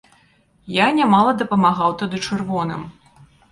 Я 0.75 0.87
нямала 0.99 1.35
дапамагаў 1.43 1.95
тады 2.01 2.25
чырвоным. 2.27 2.81